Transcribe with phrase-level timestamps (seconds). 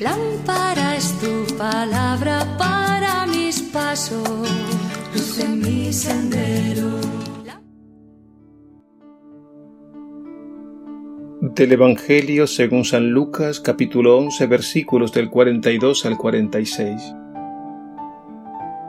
[0.00, 4.48] Lámpara es tu palabra para mis pasos,
[5.14, 7.00] luz en mi sendero.
[11.40, 17.14] Del Evangelio según San Lucas capítulo 11 versículos del 42 al 46.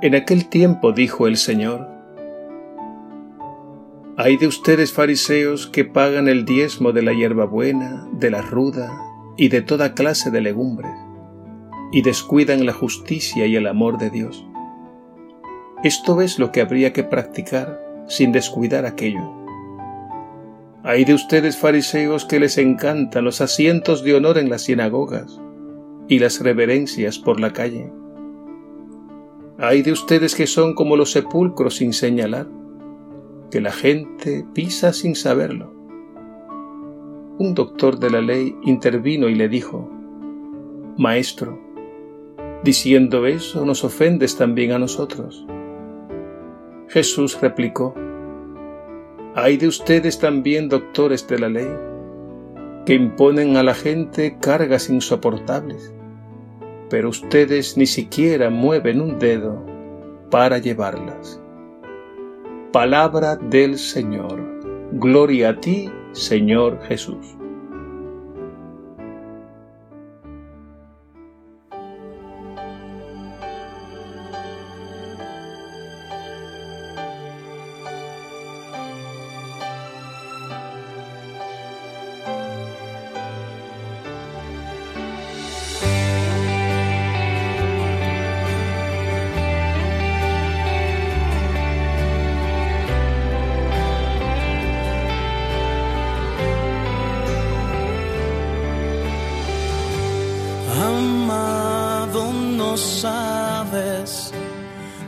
[0.02, 1.88] En aquel tiempo dijo el Señor,
[4.18, 9.50] Hay de ustedes fariseos que pagan el diezmo de la hierbabuena, de la ruda y
[9.50, 10.92] de toda clase de legumbres,
[11.92, 14.46] y descuidan la justicia y el amor de Dios.
[15.84, 19.32] Esto es lo que habría que practicar sin descuidar aquello.
[20.84, 25.40] Hay de ustedes fariseos que les encantan los asientos de honor en las sinagogas
[26.08, 27.92] y las reverencias por la calle
[29.64, 32.48] hay de ustedes que son como los sepulcros sin señalar,
[33.52, 35.72] que la gente pisa sin saberlo.
[37.42, 39.90] Un doctor de la ley intervino y le dijo,
[40.98, 41.60] Maestro,
[42.64, 45.46] diciendo eso nos ofendes también a nosotros.
[46.90, 47.96] Jesús replicó,
[49.34, 51.72] Hay de ustedes también doctores de la ley,
[52.86, 55.94] que imponen a la gente cargas insoportables
[56.92, 59.66] pero ustedes ni siquiera mueven un dedo
[60.30, 61.42] para llevarlas.
[62.74, 64.44] Palabra del Señor.
[64.92, 67.41] Gloria a ti, Señor Jesús.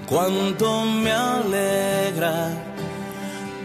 [0.07, 2.49] Cuánto me alegra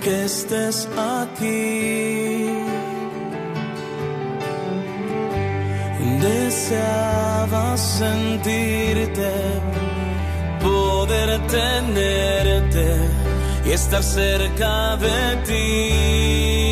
[0.03, 2.49] que estés aquí.
[6.21, 9.31] Deseaba sentirte,
[10.61, 12.87] poder tenerte
[13.65, 16.68] y estar cerca de ti.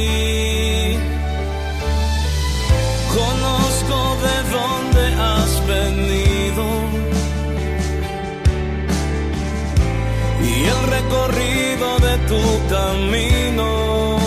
[12.29, 14.19] Tu camino.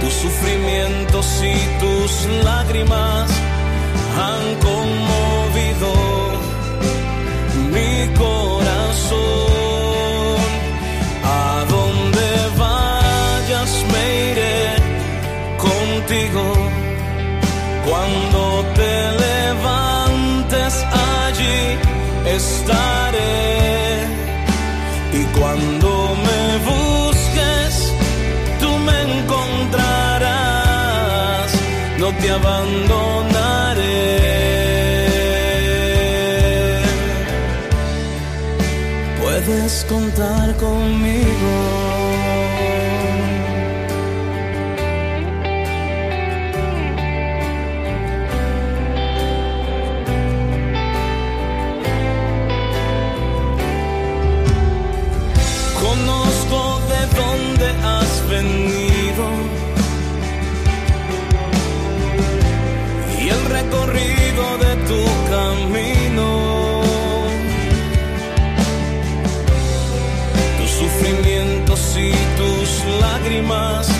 [0.00, 2.10] Tus sufrimientos y tus
[2.44, 3.30] lágrimas
[4.26, 5.92] han conmovido
[7.74, 9.20] mi corazón.
[11.24, 12.28] A donde
[12.64, 14.62] vayas me iré
[15.66, 16.44] contigo
[17.86, 18.92] cuando te
[19.24, 20.74] levantes
[21.26, 21.58] allí
[22.36, 22.91] estaré.
[25.42, 25.90] Cuando
[26.28, 27.92] me busques,
[28.60, 30.28] tú me encontrarás,
[31.98, 33.82] no te abandonaré.
[39.20, 41.91] Puedes contar conmigo.
[73.22, 73.91] Lágrimas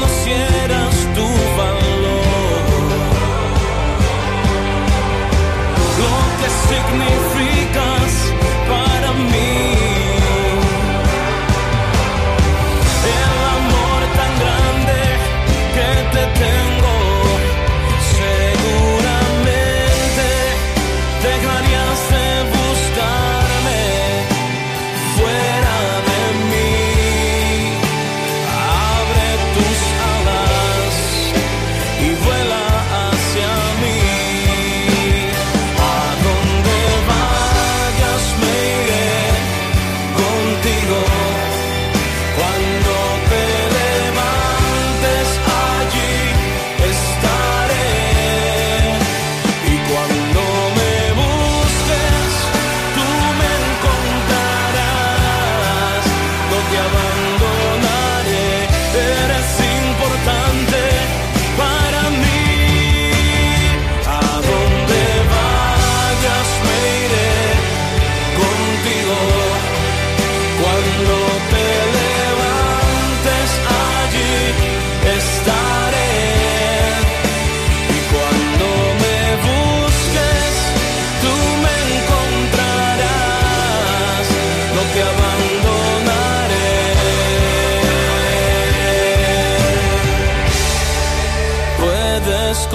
[0.00, 0.59] no cielo.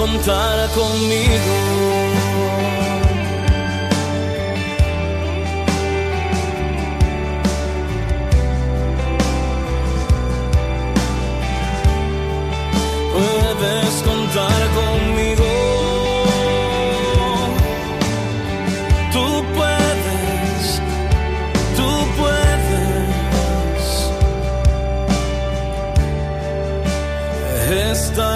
[0.06, 2.05] Contar conmigo.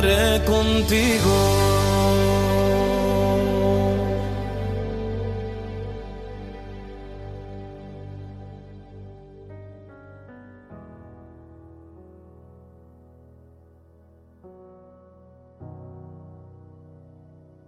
[0.01, 1.61] Contigo.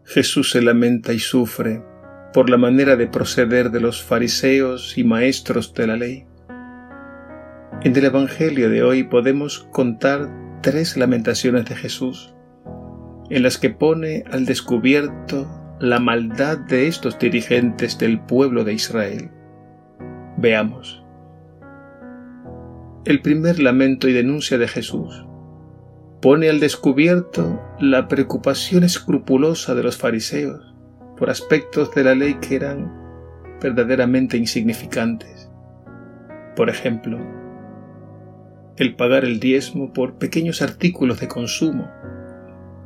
[0.07, 1.83] Jesús se lamenta y sufre
[2.33, 6.25] por la manera de proceder de los fariseos y maestros de la ley.
[7.83, 12.35] En el Evangelio de hoy podemos contar tres lamentaciones de Jesús,
[13.29, 15.47] en las que pone al descubierto
[15.81, 19.31] la maldad de estos dirigentes del pueblo de Israel.
[20.37, 21.05] Veamos.
[23.05, 25.27] El primer lamento y denuncia de Jesús
[26.21, 30.73] pone al descubierto la preocupación escrupulosa de los fariseos
[31.19, 32.93] por aspectos de la ley que eran
[33.61, 35.51] verdaderamente insignificantes.
[36.55, 37.42] Por ejemplo,
[38.77, 41.91] el pagar el diezmo por pequeños artículos de consumo,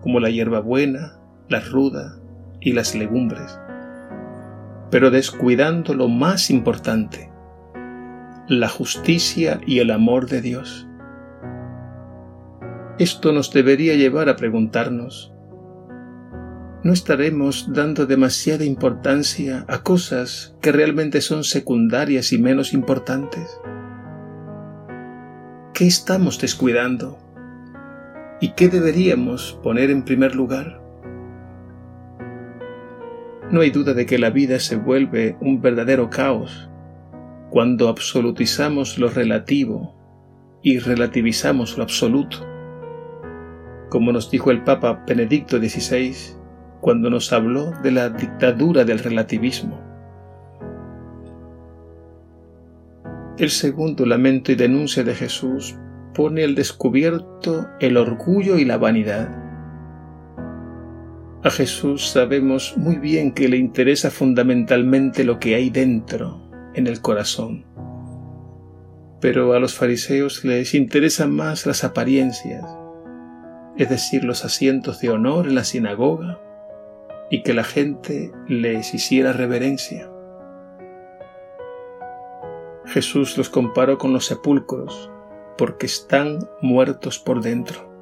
[0.01, 1.19] como la hierbabuena,
[1.49, 2.19] la ruda
[2.61, 3.59] y las legumbres,
[4.91, 7.31] pero descuidando lo más importante,
[8.49, 10.89] la justicia y el amor de Dios.
[12.99, 15.33] Esto nos debería llevar a preguntarnos,
[16.83, 23.61] ¿no estaremos dando demasiada importancia a cosas que realmente son secundarias y menos importantes?
[25.77, 27.19] ¿Qué estamos descuidando?
[28.41, 30.81] ¿Y qué deberíamos poner en primer lugar?
[33.51, 36.71] No hay duda de que la vida se vuelve un verdadero caos
[37.51, 39.95] cuando absolutizamos lo relativo
[40.63, 42.39] y relativizamos lo absoluto
[43.91, 46.15] como nos dijo el Papa Benedicto XVI
[46.81, 49.96] cuando nos habló de la dictadura del relativismo.
[53.39, 55.77] El segundo lamento y denuncia de Jesús
[56.15, 59.29] pone al descubierto el orgullo y la vanidad.
[61.45, 67.03] A Jesús sabemos muy bien que le interesa fundamentalmente lo que hay dentro, en el
[67.03, 67.67] corazón.
[69.21, 72.65] Pero a los fariseos les interesan más las apariencias,
[73.77, 76.41] es decir, los asientos de honor en la sinagoga,
[77.31, 80.09] y que la gente les hiciera reverencia.
[82.87, 85.11] Jesús los comparó con los sepulcros,
[85.59, 87.93] porque están muertos por dentro.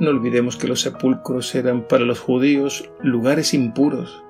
[0.00, 4.24] No olvidemos que los sepulcros eran para los judíos lugares impuros.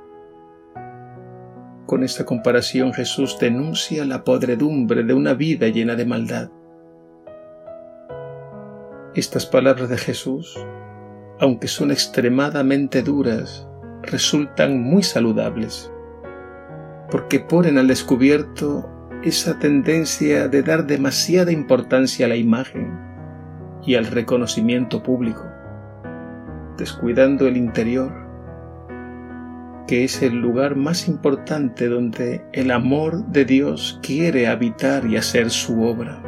[1.86, 6.50] Con esta comparación Jesús denuncia la podredumbre de una vida llena de maldad.
[9.14, 10.58] Estas palabras de Jesús,
[11.40, 13.66] aunque son extremadamente duras,
[14.02, 15.90] resultan muy saludables,
[17.12, 18.88] porque ponen al descubierto
[19.22, 22.98] esa tendencia de dar demasiada importancia a la imagen
[23.84, 25.44] y al reconocimiento público,
[26.78, 28.10] descuidando el interior,
[29.86, 35.50] que es el lugar más importante donde el amor de Dios quiere habitar y hacer
[35.50, 36.22] su obra.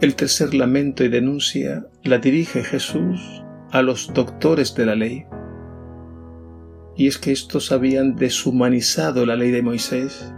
[0.00, 5.26] El tercer lamento y denuncia la dirige Jesús a los doctores de la ley.
[7.00, 10.34] Y es que estos habían deshumanizado la ley de Moisés,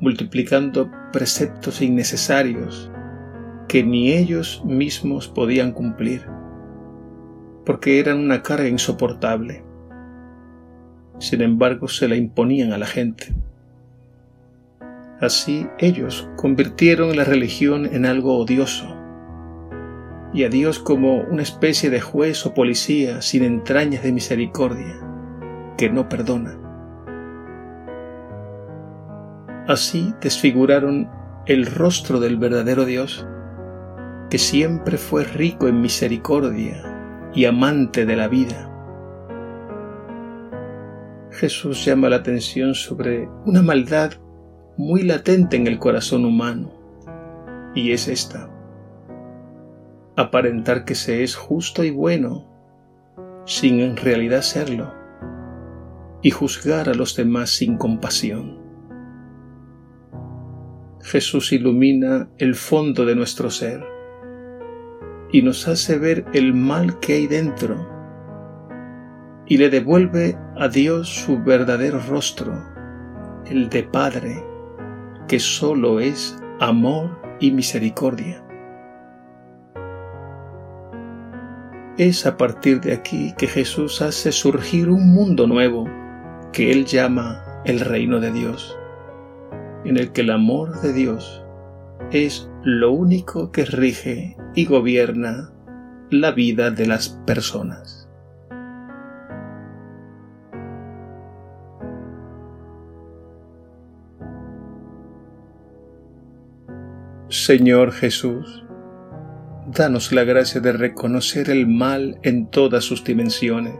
[0.00, 2.90] multiplicando preceptos innecesarios
[3.68, 6.26] que ni ellos mismos podían cumplir,
[7.64, 9.62] porque eran una carga insoportable.
[11.20, 13.32] Sin embargo, se la imponían a la gente.
[15.20, 18.88] Así ellos convirtieron la religión en algo odioso
[20.34, 25.09] y a Dios como una especie de juez o policía sin entrañas de misericordia,
[25.80, 26.58] que no perdona.
[29.66, 31.08] Así desfiguraron
[31.46, 33.26] el rostro del verdadero Dios,
[34.28, 38.70] que siempre fue rico en misericordia y amante de la vida.
[41.30, 44.12] Jesús llama la atención sobre una maldad
[44.76, 46.72] muy latente en el corazón humano,
[47.74, 48.50] y es esta.
[50.14, 52.46] Aparentar que se es justo y bueno,
[53.46, 54.99] sin en realidad serlo,
[56.22, 58.58] y juzgar a los demás sin compasión.
[61.02, 63.84] Jesús ilumina el fondo de nuestro ser
[65.32, 67.88] y nos hace ver el mal que hay dentro
[69.46, 72.52] y le devuelve a Dios su verdadero rostro,
[73.46, 74.44] el de Padre,
[75.26, 78.44] que solo es amor y misericordia.
[81.96, 85.99] Es a partir de aquí que Jesús hace surgir un mundo nuevo
[86.52, 88.76] que Él llama el reino de Dios,
[89.84, 91.44] en el que el amor de Dios
[92.10, 95.52] es lo único que rige y gobierna
[96.10, 98.08] la vida de las personas.
[107.28, 108.64] Señor Jesús,
[109.68, 113.74] danos la gracia de reconocer el mal en todas sus dimensiones,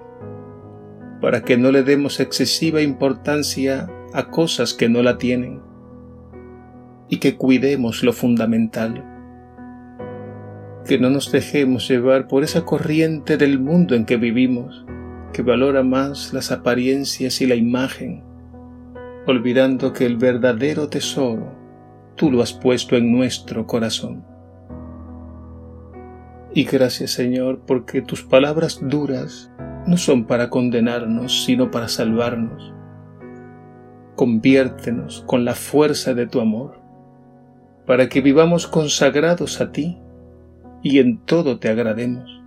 [1.21, 5.61] para que no le demos excesiva importancia a cosas que no la tienen,
[7.09, 9.05] y que cuidemos lo fundamental,
[10.87, 14.87] que no nos dejemos llevar por esa corriente del mundo en que vivimos,
[15.33, 18.25] que valora más las apariencias y la imagen,
[19.27, 21.53] olvidando que el verdadero tesoro
[22.17, 24.25] tú lo has puesto en nuestro corazón.
[26.53, 29.53] Y gracias Señor porque tus palabras duras
[29.91, 32.73] no son para condenarnos, sino para salvarnos.
[34.15, 36.81] Conviértenos con la fuerza de tu amor,
[37.87, 39.99] para que vivamos consagrados a ti
[40.81, 42.41] y en todo te agrademos.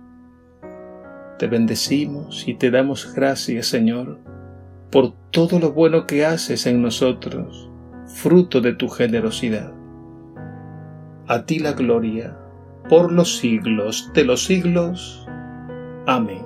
[1.38, 4.20] Te bendecimos y te damos gracias, Señor,
[4.90, 7.70] por todo lo bueno que haces en nosotros
[8.06, 9.70] fruto de tu generosidad.
[11.26, 12.38] A ti la gloria,
[12.88, 15.26] por los siglos de los siglos.
[16.06, 16.43] Amén.